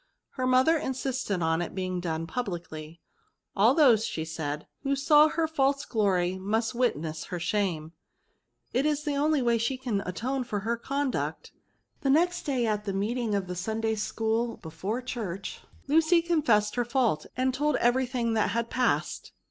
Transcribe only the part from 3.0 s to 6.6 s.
^^ All those, said she," who saw her false glory